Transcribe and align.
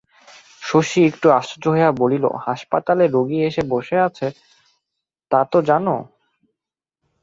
শশী 0.61 0.99
একটু 1.09 1.27
আশ্চর্য 1.39 1.65
হইয়া 1.73 1.89
বলিল, 2.01 2.25
হাসপাতালে 2.47 3.05
রোগী 3.07 3.39
এসে 3.47 3.63
বসে 3.73 3.97
আছে 4.07 4.27
তা 5.31 5.39
তো 5.51 5.57
জানো? 5.69 5.95